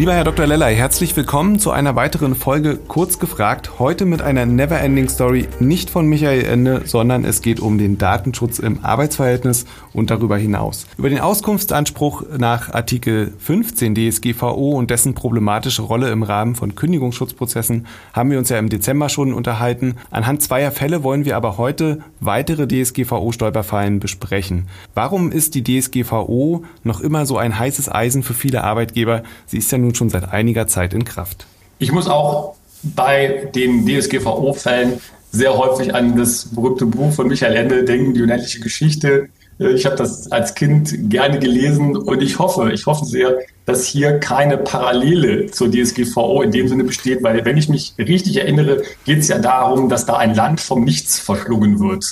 [0.00, 0.46] Lieber Herr Dr.
[0.46, 3.78] Lellay, herzlich willkommen zu einer weiteren Folge Kurz gefragt.
[3.78, 8.60] Heute mit einer Neverending Story nicht von Michael Ende, sondern es geht um den Datenschutz
[8.60, 10.86] im Arbeitsverhältnis und darüber hinaus.
[10.96, 17.86] Über den Auskunftsanspruch nach Artikel 15 DSGVO und dessen problematische Rolle im Rahmen von Kündigungsschutzprozessen
[18.14, 19.96] haben wir uns ja im Dezember schon unterhalten.
[20.10, 24.68] Anhand zweier Fälle wollen wir aber heute weitere DSGVO-Stolperfallen besprechen.
[24.94, 29.24] Warum ist die DSGVO noch immer so ein heißes Eisen für viele Arbeitgeber?
[29.44, 31.46] Sie ist ja nun nun schon seit einiger Zeit in Kraft.
[31.78, 35.00] Ich muss auch bei den DSGVO-Fällen
[35.32, 39.28] sehr häufig an das berühmte Buch von Michael Ende denken, die unendliche Geschichte.
[39.58, 43.86] Äh, ich habe das als Kind gerne gelesen und ich hoffe, ich hoffe sehr, dass
[43.86, 48.82] hier keine Parallele zur DSGVO in dem Sinne besteht, weil wenn ich mich richtig erinnere,
[49.04, 52.04] geht es ja darum, dass da ein Land vom Nichts verschlungen wird.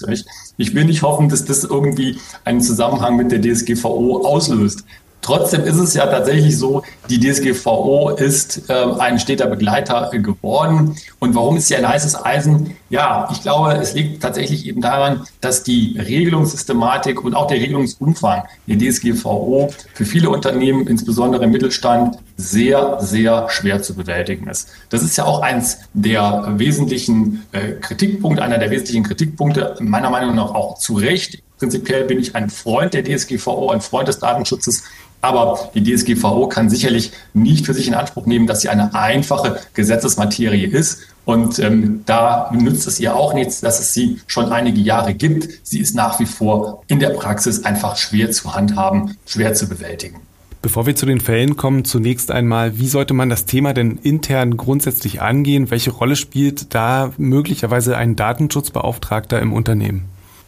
[0.57, 4.85] Ich will nicht hoffen, dass das irgendwie einen Zusammenhang mit der DSGVO auslöst.
[5.21, 10.97] Trotzdem ist es ja tatsächlich so, die DSGVO ist äh, ein steter Begleiter geworden.
[11.19, 12.77] Und warum ist sie ein heißes Eisen?
[12.89, 18.45] Ja, ich glaube, es liegt tatsächlich eben daran, dass die Regelungssystematik und auch der Regelungsumfang
[18.67, 24.69] der DSGVO für viele Unternehmen, insbesondere im Mittelstand, sehr, sehr schwer zu bewältigen ist.
[24.91, 30.37] Das ist ja auch eins der wesentlichen äh, Kritikpunkte, einer der wesentlichen Kritikpunkte, meiner Meinung
[30.37, 31.43] nach auch zu Recht.
[31.59, 34.85] Prinzipiell bin ich ein Freund der DSGVO, ein Freund des Datenschutzes.
[35.21, 39.61] Aber die DSGVO kann sicherlich nicht für sich in Anspruch nehmen, dass sie eine einfache
[39.75, 41.01] Gesetzesmaterie ist.
[41.25, 45.49] Und ähm, da nützt es ihr auch nichts, dass es sie schon einige Jahre gibt.
[45.63, 50.21] Sie ist nach wie vor in der Praxis einfach schwer zu handhaben, schwer zu bewältigen.
[50.63, 54.57] Bevor wir zu den Fällen kommen, zunächst einmal, wie sollte man das Thema denn intern
[54.57, 55.71] grundsätzlich angehen?
[55.71, 60.07] Welche Rolle spielt da möglicherweise ein Datenschutzbeauftragter im Unternehmen?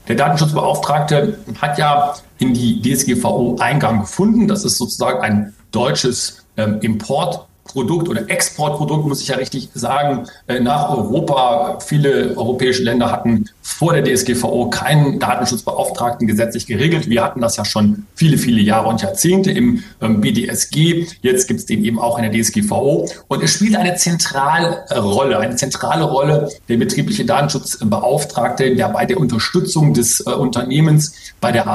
[0.09, 4.49] Der Datenschutzbeauftragte hat ja in die DSGVO Eingang gefunden.
[4.49, 10.59] Das ist sozusagen ein deutsches ähm, Import oder Exportprodukt, muss ich ja richtig sagen, äh,
[10.59, 11.79] nach Europa.
[11.81, 13.49] Viele europäische Länder hatten
[13.81, 17.09] vor der DSGVO keinen Datenschutzbeauftragten gesetzlich geregelt.
[17.09, 21.07] Wir hatten das ja schon viele, viele Jahre und Jahrzehnte im ähm, BDSG.
[21.23, 23.09] Jetzt gibt es den eben auch in der DSGVO.
[23.29, 29.17] Und es spielt eine zentrale Rolle, eine zentrale Rolle der betriebliche Datenschutzbeauftragte, der bei der
[29.17, 31.67] Unterstützung des äh, Unternehmens, bei der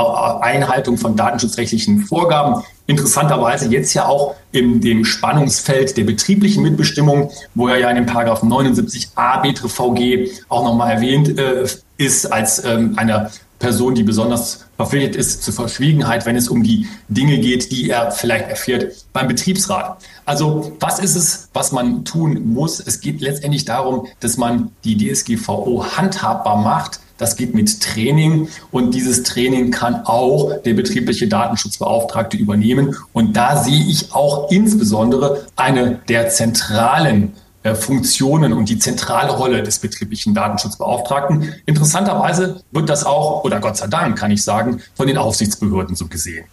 [0.44, 7.68] Einhaltung von datenschutzrechtlichen Vorgaben interessanterweise jetzt ja auch in dem Spannungsfeld der betrieblichen Mitbestimmung, wo
[7.68, 11.66] er ja in dem Paragraph 79a BTVG auch nochmal erwähnt äh,
[11.98, 16.88] ist als ähm, eine Person, die besonders verpflichtet ist zur Verschwiegenheit, wenn es um die
[17.08, 19.98] Dinge geht, die er vielleicht erfährt beim Betriebsrat.
[20.26, 22.80] Also was ist es, was man tun muss?
[22.80, 28.94] Es geht letztendlich darum, dass man die DSGVO handhabbar macht, das geht mit Training und
[28.94, 32.96] dieses Training kann auch der betriebliche Datenschutzbeauftragte übernehmen.
[33.14, 37.32] Und da sehe ich auch insbesondere eine der zentralen
[37.74, 41.56] Funktionen und die zentrale Rolle des betrieblichen Datenschutzbeauftragten.
[41.66, 46.08] Interessanterweise wird das auch, oder Gott sei Dank kann ich sagen, von den Aufsichtsbehörden so
[46.08, 46.46] gesehen.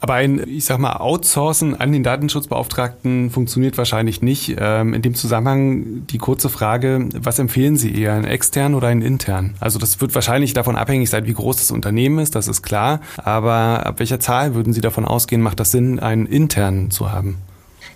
[0.00, 4.56] Aber ein, ich sag mal, Outsourcen an den Datenschutzbeauftragten funktioniert wahrscheinlich nicht.
[4.58, 9.02] Ähm, in dem Zusammenhang die kurze Frage, was empfehlen Sie eher, einen externen oder einen
[9.02, 9.54] internen?
[9.58, 13.00] Also das wird wahrscheinlich davon abhängig sein, wie groß das Unternehmen ist, das ist klar.
[13.16, 17.38] Aber ab welcher Zahl würden Sie davon ausgehen, macht das Sinn, einen internen zu haben?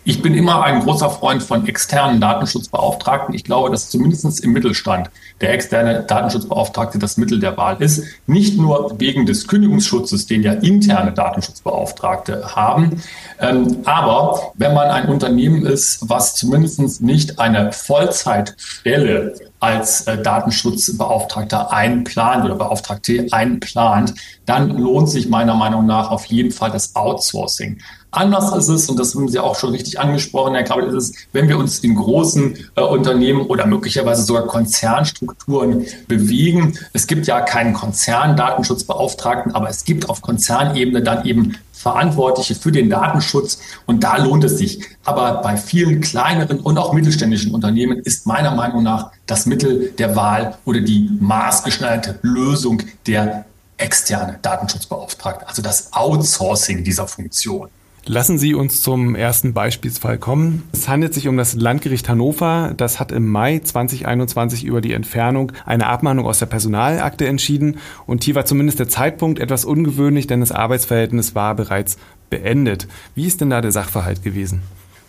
[0.04, 3.34] Ich bin immer ein großer Freund von externen Datenschutzbeauftragten.
[3.34, 5.10] Ich glaube, dass zumindest im Mittelstand
[5.42, 8.04] der externe Datenschutzbeauftragte das Mittel der Wahl ist.
[8.26, 13.02] Nicht nur wegen des Kündigungsschutzes, den ja interne Datenschutzbeauftragte haben.
[13.40, 21.72] Ähm, aber wenn man ein Unternehmen ist, was zumindest nicht eine Vollzeitstelle als äh, Datenschutzbeauftragter
[21.72, 24.14] einplant oder Beauftragte einplant,
[24.46, 27.78] dann lohnt sich meiner Meinung nach auf jeden Fall das Outsourcing.
[28.12, 31.12] Anders ist es, und das haben Sie auch schon richtig angesprochen, Herr Krabbel, ist es,
[31.32, 36.76] wenn wir uns in großen äh, Unternehmen oder möglicherweise sogar Konzernstrukturen bewegen.
[36.92, 42.90] Es gibt ja keinen Konzerndatenschutzbeauftragten, aber es gibt auf Konzernebene dann eben Verantwortliche für den
[42.90, 44.84] Datenschutz und da lohnt es sich.
[45.04, 50.14] Aber bei vielen kleineren und auch mittelständischen Unternehmen ist meiner Meinung nach das Mittel der
[50.14, 53.46] Wahl oder die maßgeschneiderte Lösung der
[53.78, 57.68] externe Datenschutzbeauftragte, also das Outsourcing dieser Funktion.
[58.06, 60.62] Lassen Sie uns zum ersten Beispielsfall kommen.
[60.72, 62.72] Es handelt sich um das Landgericht Hannover.
[62.76, 67.76] Das hat im Mai 2021 über die Entfernung einer Abmahnung aus der Personalakte entschieden.
[68.06, 71.98] Und hier war zumindest der Zeitpunkt etwas ungewöhnlich, denn das Arbeitsverhältnis war bereits
[72.30, 72.88] beendet.
[73.14, 74.62] Wie ist denn da der Sachverhalt gewesen?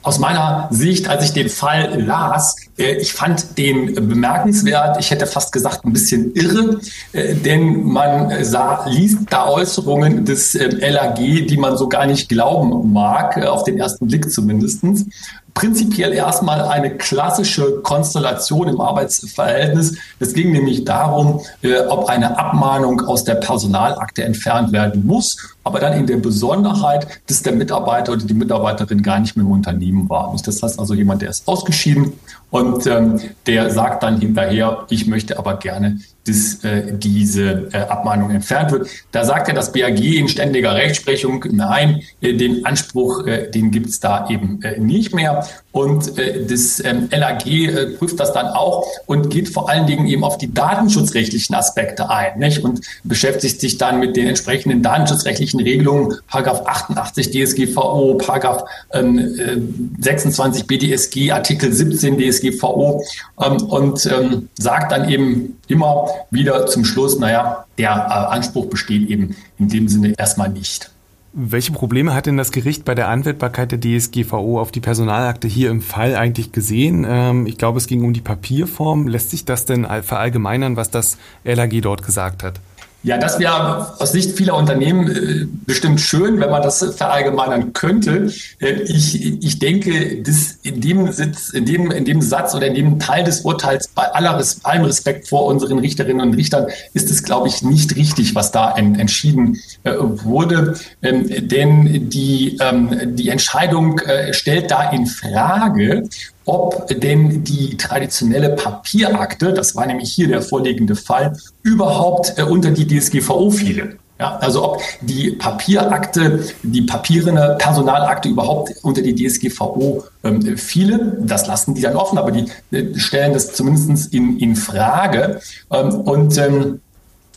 [0.04, 5.28] Aus meiner Sicht, als ich den Fall las, äh, ich fand den bemerkenswert, ich hätte
[5.28, 6.80] fast gesagt ein bisschen irre,
[7.14, 12.30] äh, denn man sah, liest da Äußerungen des ähm, LAG, die man so gar nicht
[12.30, 15.06] glauben mag, äh, auf den ersten Blick zumindestens
[15.54, 19.98] prinzipiell erstmal eine klassische Konstellation im Arbeitsverhältnis.
[20.20, 25.80] Es ging nämlich darum, äh, ob eine Abmahnung aus der Personalakte entfernt werden muss, aber
[25.80, 30.10] dann in der Besonderheit, dass der Mitarbeiter oder die Mitarbeiterin gar nicht mehr im Unternehmen
[30.10, 30.36] war.
[30.44, 32.14] Das heißt also jemand, der ist ausgeschieden
[32.50, 38.30] und ähm, der sagt dann hinterher, ich möchte aber gerne dass äh, diese äh, Abmahnung
[38.32, 38.88] entfernt wird.
[39.12, 44.00] Da sagt ja das BAG in ständiger Rechtsprechung, nein, äh, den Anspruch, äh, den gibt's
[44.00, 45.48] da eben äh, nicht mehr.
[45.72, 50.06] Und äh, das ähm, LAG äh, prüft das dann auch und geht vor allen Dingen
[50.06, 52.64] eben auf die datenschutzrechtlichen Aspekte ein nicht?
[52.64, 60.68] und beschäftigt sich dann mit den entsprechenden datenschutzrechtlichen Regelungen, Paragraph 88 DSGVO, Paragraph ähm, 26
[60.68, 63.02] BDSG, Artikel 17 DSGVO
[63.42, 69.10] ähm, und ähm, sagt dann eben immer wieder zum Schluss, naja, der äh, Anspruch besteht
[69.10, 70.92] eben in dem Sinne erstmal nicht.
[71.34, 75.70] Welche Probleme hat denn das Gericht bei der Anwendbarkeit der DSGVO auf die Personalakte hier
[75.70, 77.06] im Fall eigentlich gesehen?
[77.08, 79.08] Ähm, ich glaube, es ging um die Papierform.
[79.08, 82.60] Lässt sich das denn verallgemeinern, was das LAG dort gesagt hat?
[83.04, 88.32] Ja, das wäre aus Sicht vieler Unternehmen äh, bestimmt schön, wenn man das verallgemeinern könnte.
[88.60, 92.76] Äh, ich, ich denke, dass in dem, Sitz, in, dem, in dem Satz oder in
[92.76, 97.24] dem Teil des Urteils, bei aller, allem Respekt vor unseren Richterinnen und Richtern, ist es,
[97.24, 100.76] glaube ich, nicht richtig, was da entschieden äh, wurde.
[101.02, 104.00] Ähm, denn die, ähm, die Entscheidung
[104.32, 106.04] stellt da in Frage,
[106.52, 112.72] ob denn die traditionelle Papierakte, das war nämlich hier der vorliegende Fall, überhaupt äh, unter
[112.72, 113.98] die DSGVO fiele.
[114.20, 121.48] Ja, also ob die Papierakte, die papierende Personalakte überhaupt unter die DSGVO ähm, fiele, das
[121.48, 125.40] lassen die dann offen, aber die äh, stellen das zumindest in, in Frage.
[125.72, 126.82] Ähm, und ähm,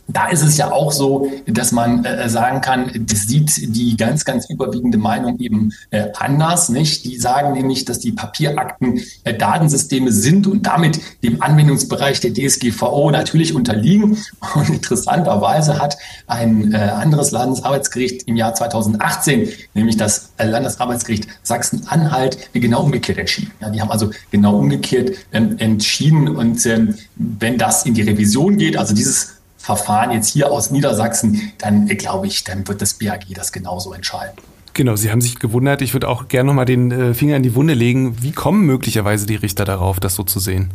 [0.07, 4.23] da ist es ja auch so, dass man äh, sagen kann, das sieht die ganz,
[4.23, 7.05] ganz überwiegende Meinung eben äh, anders, nicht?
[7.05, 13.09] Die sagen nämlich, dass die Papierakten äh, Datensysteme sind und damit dem Anwendungsbereich der DSGVO
[13.11, 14.17] natürlich unterliegen.
[14.55, 15.97] Und interessanterweise hat
[16.27, 23.51] ein äh, anderes Landesarbeitsgericht im Jahr 2018, nämlich das Landesarbeitsgericht Sachsen-Anhalt, genau umgekehrt entschieden.
[23.59, 26.27] Ja, die haben also genau umgekehrt ähm, entschieden.
[26.27, 29.35] Und ähm, wenn das in die Revision geht, also dieses
[29.65, 33.93] Verfahren jetzt hier aus Niedersachsen, dann äh, glaube ich, dann wird das BAG das genauso
[33.93, 34.35] entscheiden.
[34.75, 35.81] Genau, Sie haben sich gewundert.
[35.81, 38.21] Ich würde auch gerne nochmal den äh, Finger in die Wunde legen.
[38.21, 40.69] Wie kommen möglicherweise die Richter darauf, das so zu sehen?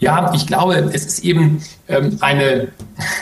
[0.00, 2.68] Ja, ich glaube, es ist eben ähm, eine,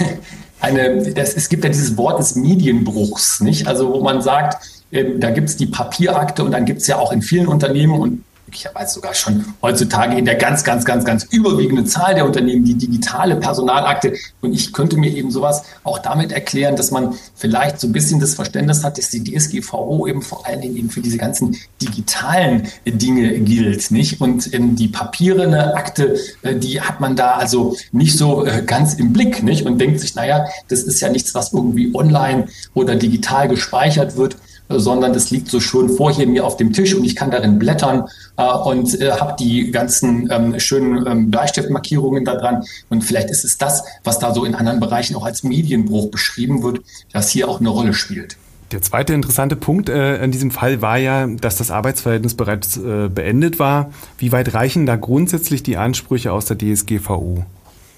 [0.61, 3.69] eine das, es gibt ja dieses Wort des Medienbruchs, nicht?
[3.69, 6.97] Also wo man sagt, ähm, da gibt es die Papierakte und dann gibt es ja
[6.97, 11.25] auch in vielen Unternehmen und möglicherweise sogar schon heutzutage in der ganz, ganz, ganz, ganz
[11.25, 14.15] überwiegenden Zahl der Unternehmen die digitale Personalakte.
[14.41, 18.21] Und ich könnte mir eben sowas auch damit erklären, dass man vielleicht so ein bisschen
[18.21, 22.69] das Verständnis hat, dass die DSGVO eben vor allen Dingen eben für diese ganzen digitalen
[22.87, 24.21] Dinge gilt, nicht?
[24.21, 28.95] Und ähm, die papierende Akte, äh, die hat man da also nicht so äh, ganz
[28.95, 29.67] im Blick, nicht?
[29.67, 34.37] Und denkt sich, naja, das ist ja nichts, was irgendwie online oder digital gespeichert wird,
[34.69, 37.59] sondern das liegt so schön vor hier mir auf dem Tisch und ich kann darin
[37.59, 38.05] blättern
[38.37, 42.65] äh, und äh, habe die ganzen ähm, schönen ähm, Bleistiftmarkierungen da dran.
[42.89, 46.63] Und vielleicht ist es das, was da so in anderen Bereichen auch als Medienbruch beschrieben
[46.63, 46.81] wird,
[47.13, 48.37] das hier auch eine Rolle spielt.
[48.73, 53.09] Der zweite interessante Punkt äh, in diesem Fall war ja, dass das Arbeitsverhältnis bereits äh,
[53.09, 53.91] beendet war.
[54.19, 57.47] Wie weit reichen da grundsätzlich die Ansprüche aus der DSGVO?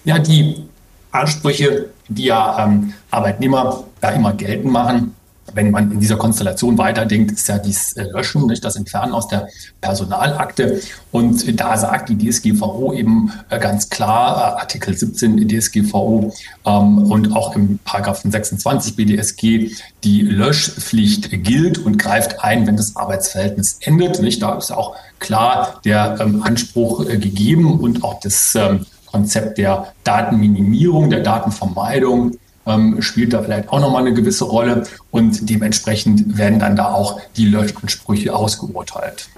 [0.05, 0.69] Ja, die
[1.11, 5.17] Ansprüche, die ja ähm, Arbeitnehmer da immer geltend machen,
[5.55, 9.29] wenn man in dieser Konstellation weiterdenkt, ist ja dieses äh, Löschen, nicht das Entfernen aus
[9.29, 9.49] der
[9.81, 10.81] Personalakte.
[11.13, 16.33] Und da sagt die DSGVO eben äh, ganz klar, äh, Artikel 17 DSGVO
[16.67, 19.71] ähm, und auch im Paragraphen 26 BDSG,
[20.05, 24.21] die Löschpflicht gilt und greift ein, wenn das Arbeitsverhältnis endet.
[24.21, 24.43] Nicht?
[24.43, 31.11] Da ist auch klar der ähm, Anspruch gegeben und auch das ähm, Konzept der Datenminimierung,
[31.11, 32.37] der Datenvermeidung
[32.67, 37.21] ähm, spielt da vielleicht auch nochmal eine gewisse Rolle und dementsprechend werden dann da auch
[37.37, 39.29] die Löschansprüche ausgeurteilt.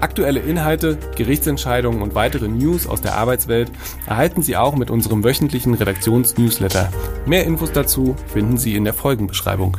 [0.00, 3.70] Aktuelle Inhalte, Gerichtsentscheidungen und weitere News aus der Arbeitswelt
[4.06, 6.92] erhalten Sie auch mit unserem wöchentlichen Redaktionsnewsletter.
[7.26, 9.76] Mehr Infos dazu finden Sie in der Folgenbeschreibung.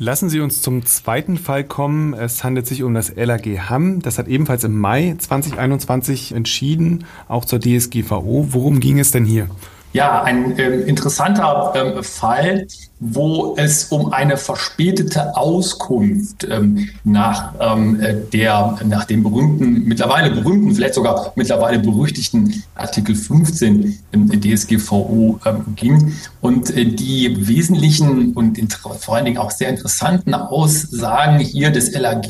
[0.00, 2.14] Lassen Sie uns zum zweiten Fall kommen.
[2.14, 4.00] Es handelt sich um das LAG Hamm.
[4.00, 8.48] Das hat ebenfalls im Mai 2021 entschieden, auch zur DSGVO.
[8.52, 9.48] Worum ging es denn hier?
[9.94, 12.66] Ja, ein äh, interessanter ähm, Fall,
[13.00, 20.30] wo es um eine verspätete Auskunft ähm, nach ähm, äh, der nach dem berühmten, mittlerweile
[20.30, 26.12] berühmten, vielleicht sogar mittlerweile berüchtigten Artikel 15 im DSGVO ähm, ging.
[26.42, 28.58] Und äh, die wesentlichen und
[29.00, 32.26] vor allen Dingen auch sehr interessanten Aussagen hier des LAG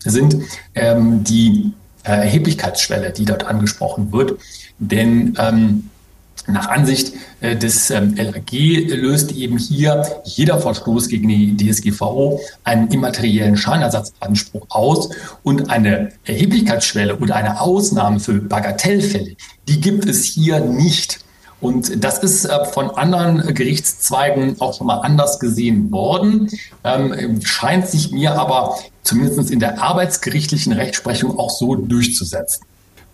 [0.00, 0.36] sind
[0.74, 1.72] ähm, die
[2.02, 4.38] äh, Erheblichkeitsschwelle, die dort angesprochen wird,
[4.78, 5.90] denn ähm,
[6.48, 12.88] nach Ansicht äh, des ähm, LAG löst eben hier jeder Verstoß gegen die DSGVO einen
[12.88, 15.10] immateriellen Schadenersatzanspruch aus
[15.42, 19.36] und eine Erheblichkeitsschwelle oder eine Ausnahme für Bagatellfälle,
[19.68, 21.20] die gibt es hier nicht.
[21.60, 26.48] Und das ist äh, von anderen Gerichtszweigen auch schon mal anders gesehen worden,
[26.84, 32.64] ähm, scheint sich mir aber zumindest in der arbeitsgerichtlichen Rechtsprechung auch so durchzusetzen.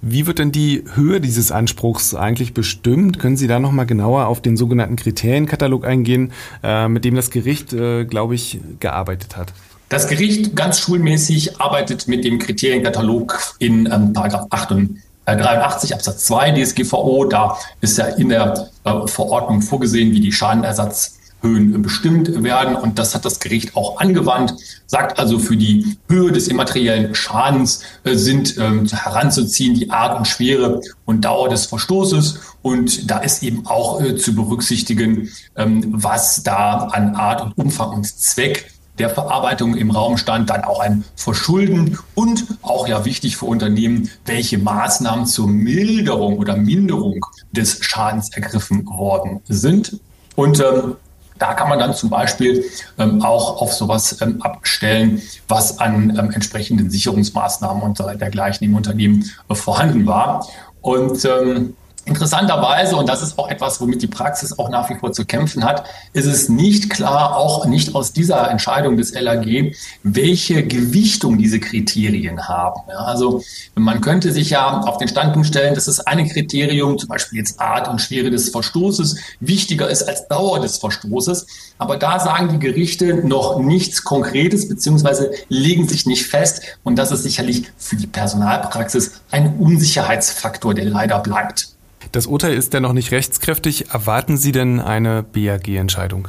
[0.07, 3.19] Wie wird denn die Höhe dieses Anspruchs eigentlich bestimmt?
[3.19, 6.33] Können Sie da nochmal genauer auf den sogenannten Kriterienkatalog eingehen,
[6.63, 9.55] äh, mit dem das Gericht, äh, glaube ich, gearbeitet hat?
[9.89, 16.53] Das Gericht ganz schulmäßig arbeitet mit dem Kriterienkatalog in ähm, Paragraph 83 äh, Absatz 2
[16.53, 17.25] DSGVO.
[17.25, 22.75] Da ist ja in der äh, Verordnung vorgesehen, wie die Schadenersatz Höhen bestimmt werden.
[22.75, 24.55] Und das hat das Gericht auch angewandt,
[24.87, 30.27] sagt also, für die Höhe des immateriellen Schadens äh, sind ähm, heranzuziehen die Art und
[30.27, 32.41] Schwere und Dauer des Verstoßes.
[32.63, 37.91] Und da ist eben auch äh, zu berücksichtigen, ähm, was da an Art und Umfang
[37.91, 43.37] und Zweck der Verarbeitung im Raum stand, dann auch ein Verschulden und auch ja wichtig
[43.37, 49.99] für Unternehmen, welche Maßnahmen zur Milderung oder Minderung des Schadens ergriffen worden sind.
[50.37, 50.97] Und ähm,
[51.39, 52.65] da kann man dann zum Beispiel
[52.99, 59.31] ähm, auch auf sowas ähm, abstellen, was an ähm, entsprechenden Sicherungsmaßnahmen und dergleichen im Unternehmen
[59.49, 60.47] äh, vorhanden war.
[60.81, 65.13] Und ähm, Interessanterweise, und das ist auch etwas, womit die Praxis auch nach wie vor
[65.13, 70.67] zu kämpfen hat, ist es nicht klar, auch nicht aus dieser Entscheidung des LAG, welche
[70.67, 72.83] Gewichtung diese Kriterien haben.
[72.89, 73.43] Ja, also
[73.75, 77.59] man könnte sich ja auf den Standpunkt stellen, dass es eine Kriterium, zum Beispiel jetzt
[77.59, 81.47] Art und Schwere des Verstoßes, wichtiger ist als Dauer des Verstoßes.
[81.79, 86.63] Aber da sagen die Gerichte noch nichts Konkretes, beziehungsweise legen sich nicht fest.
[86.83, 91.74] Und das ist sicherlich für die Personalpraxis ein Unsicherheitsfaktor, der leider bleibt.
[92.13, 93.91] Das Urteil ist dennoch nicht rechtskräftig.
[93.91, 96.29] Erwarten Sie denn eine BAG-Entscheidung?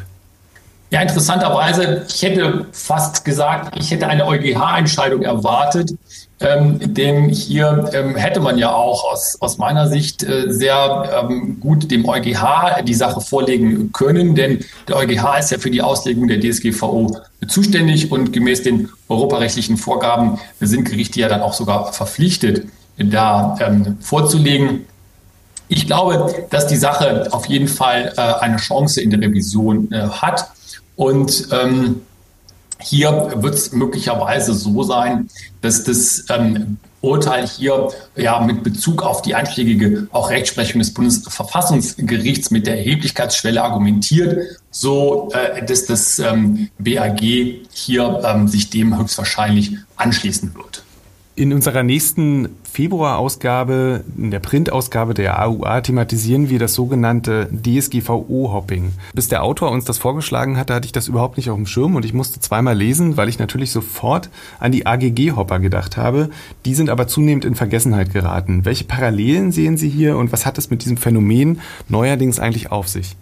[0.92, 5.98] Ja, interessanterweise, ich hätte fast gesagt, ich hätte eine EuGH-Entscheidung erwartet.
[6.40, 11.60] Ähm, denn hier ähm, hätte man ja auch aus, aus meiner Sicht äh, sehr ähm,
[11.62, 16.28] gut dem EuGH die Sache vorlegen können, denn der EuGH ist ja für die Auslegung
[16.28, 22.68] der DSGVO zuständig und gemäß den europarechtlichen Vorgaben sind Gerichte ja dann auch sogar verpflichtet,
[22.98, 24.86] da ähm, vorzulegen.
[25.68, 30.08] Ich glaube, dass die Sache auf jeden Fall äh, eine Chance in der Revision äh,
[30.10, 30.52] hat.
[30.96, 32.02] Und ähm,
[32.80, 35.30] hier wird es möglicherweise so sein,
[35.62, 42.52] dass das ähm, Urteil hier ja mit Bezug auf die einschlägige auch Rechtsprechung des Bundesverfassungsgerichts
[42.52, 47.22] mit der Erheblichkeitsschwelle argumentiert, so äh, dass das ähm, BAG
[47.72, 50.85] hier ähm, sich dem höchstwahrscheinlich anschließen wird.
[51.38, 58.94] In unserer nächsten Februarausgabe, in der Printausgabe der AUA, thematisieren wir das sogenannte DSGVO-Hopping.
[59.14, 61.98] Bis der Autor uns das vorgeschlagen hatte, hatte ich das überhaupt nicht auf dem Schirm
[61.98, 64.30] und ich musste zweimal lesen, weil ich natürlich sofort
[64.62, 66.30] an die AGG-Hopper gedacht habe.
[66.64, 68.64] Die sind aber zunehmend in Vergessenheit geraten.
[68.64, 72.88] Welche Parallelen sehen Sie hier und was hat es mit diesem Phänomen neuerdings eigentlich auf
[72.88, 73.18] sich?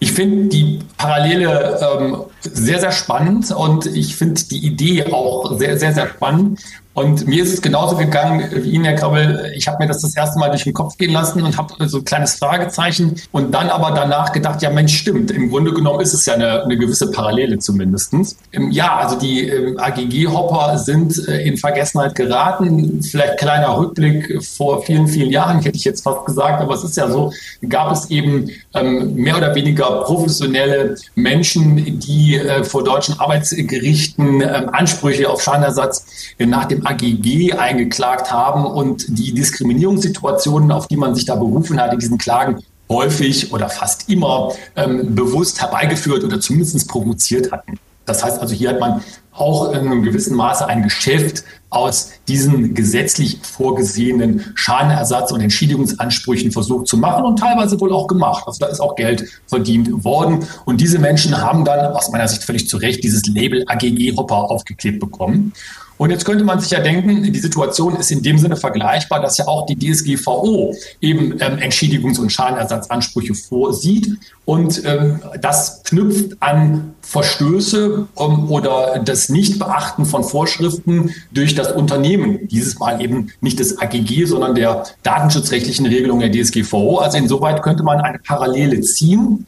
[0.00, 5.78] Ich finde die Parallele ähm, sehr, sehr spannend und ich finde die Idee auch sehr,
[5.78, 6.60] sehr, sehr spannend.
[6.98, 9.52] Und mir ist es genauso gegangen wie Ihnen, Herr Krabbel.
[9.54, 11.98] Ich habe mir das das erste Mal durch den Kopf gehen lassen und habe so
[11.98, 15.30] ein kleines Fragezeichen und dann aber danach gedacht, ja Mensch, stimmt.
[15.30, 18.12] Im Grunde genommen ist es ja eine, eine gewisse Parallele zumindest.
[18.52, 23.00] Ähm, ja, also die ähm, AGG-Hopper sind äh, in Vergessenheit geraten.
[23.00, 26.96] Vielleicht kleiner Rückblick vor vielen, vielen Jahren, hätte ich jetzt fast gesagt, aber es ist
[26.96, 27.32] ja so,
[27.68, 35.28] gab es eben ähm, mehr oder weniger professionelle Menschen, die äh, vor deutschen Arbeitsgerichten Ansprüche
[35.28, 36.06] auf Schadenersatz
[36.38, 41.92] nach dem AGG eingeklagt haben und die Diskriminierungssituationen, auf die man sich da berufen hat,
[41.92, 47.78] in diesen Klagen häufig oder fast immer ähm, bewusst herbeigeführt oder zumindest provoziert hatten.
[48.06, 49.02] Das heißt also, hier hat man
[49.40, 56.86] auch in einem gewissen Maße ein Geschäft aus diesen gesetzlich vorgesehenen Schadenersatz- und Entschädigungsansprüchen versucht
[56.86, 58.44] zu machen und teilweise wohl auch gemacht.
[58.46, 60.46] Also da ist auch Geld verdient worden.
[60.64, 64.50] Und diese Menschen haben dann aus meiner Sicht völlig zu Recht dieses Label AGG Hopper
[64.50, 65.52] aufgeklebt bekommen.
[65.98, 69.36] Und jetzt könnte man sich ja denken, die Situation ist in dem Sinne vergleichbar, dass
[69.36, 74.16] ja auch die DSGVO eben ähm, Entschädigungs- und Schadenersatzansprüche vorsieht.
[74.44, 82.46] Und ähm, das knüpft an Verstöße ähm, oder das Nichtbeachten von Vorschriften durch das Unternehmen.
[82.48, 86.98] Dieses Mal eben nicht des AGG, sondern der datenschutzrechtlichen Regelung der DSGVO.
[86.98, 89.46] Also insoweit könnte man eine Parallele ziehen.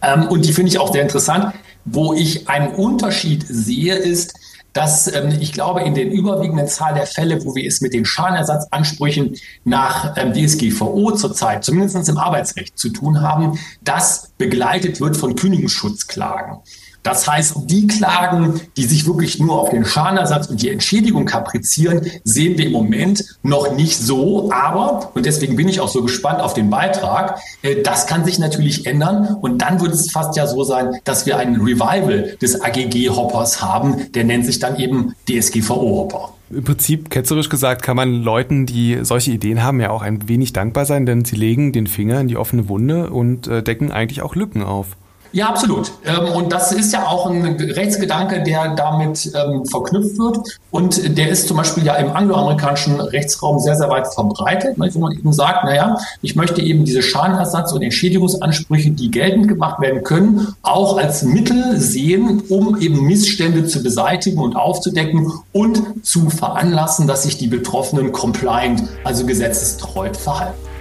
[0.00, 1.54] Ähm, und die finde ich auch sehr interessant.
[1.84, 4.34] Wo ich einen Unterschied sehe, ist,
[4.72, 8.04] dass ähm, ich glaube, in den überwiegenden Zahl der Fälle, wo wir es mit den
[8.04, 15.34] Schadenersatzansprüchen nach ähm, DSGVO zurzeit, zumindest im Arbeitsrecht, zu tun haben, das begleitet wird von
[15.34, 16.58] Kündigungsschutzklagen.
[17.02, 22.06] Das heißt, die Klagen, die sich wirklich nur auf den Schadenersatz und die Entschädigung kaprizieren,
[22.24, 24.50] sehen wir im Moment noch nicht so.
[24.52, 28.38] Aber, und deswegen bin ich auch so gespannt auf den Beitrag, äh, das kann sich
[28.38, 29.36] natürlich ändern.
[29.40, 34.12] Und dann wird es fast ja so sein, dass wir einen Revival des AGG-Hoppers haben.
[34.12, 36.34] Der nennt sich dann eben DSGVO-Hopper.
[36.50, 40.52] Im Prinzip, ketzerisch gesagt, kann man Leuten, die solche Ideen haben, ja auch ein wenig
[40.52, 44.20] dankbar sein, denn sie legen den Finger in die offene Wunde und äh, decken eigentlich
[44.20, 44.88] auch Lücken auf.
[45.32, 45.92] Ja, absolut.
[46.04, 50.38] Ähm, und das ist ja auch ein Rechtsgedanke, der damit ähm, verknüpft wird.
[50.70, 54.98] Und der ist zum Beispiel ja im angloamerikanischen Rechtsraum sehr, sehr weit verbreitet, ne, wo
[55.00, 60.04] man eben sagt, naja, ich möchte eben diese Schadenersatz- und Entschädigungsansprüche, die geltend gemacht werden
[60.04, 67.06] können, auch als Mittel sehen, um eben Missstände zu beseitigen und aufzudecken und zu veranlassen,
[67.06, 70.71] dass sich die Betroffenen compliant, also gesetzestreu verhalten.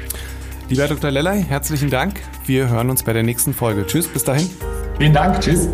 [0.71, 1.11] Lieber Dr.
[1.11, 2.21] Lellay, herzlichen Dank.
[2.45, 3.85] Wir hören uns bei der nächsten Folge.
[3.85, 4.49] Tschüss, bis dahin.
[4.97, 5.67] Vielen Dank, tschüss.